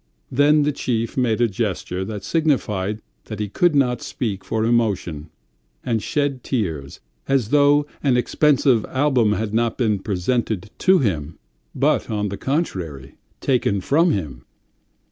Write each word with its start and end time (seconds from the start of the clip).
Then 0.31 0.63
the 0.63 0.71
chief 0.71 1.15
made 1.15 1.41
a 1.41 1.47
gesture 1.47 2.03
that 2.05 2.23
signified 2.23 3.03
that 3.25 3.39
he 3.39 3.47
could 3.47 3.75
not 3.75 4.01
speak 4.01 4.43
for 4.43 4.65
emotion, 4.65 5.29
and 5.83 6.01
shed 6.01 6.43
tears 6.43 6.99
as 7.27 7.49
though 7.49 7.85
an 8.01 8.17
expensive 8.17 8.83
album 8.85 9.33
had 9.33 9.53
not 9.53 9.77
been 9.77 9.99
presented 9.99 10.71
to 10.79 10.97
him, 10.97 11.37
but 11.75 12.09
on 12.09 12.29
the 12.29 12.37
contrary, 12.37 13.17
taken 13.41 13.79
from 13.79 14.09
him 14.09 14.43